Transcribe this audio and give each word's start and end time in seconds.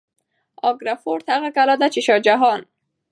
اګره 0.69 0.93
فورت 1.01 1.27
هغه 1.35 1.49
کلا 1.57 1.75
ده 1.81 1.87
چې 1.93 1.99
شاه 2.07 2.23
جهان 2.27 2.61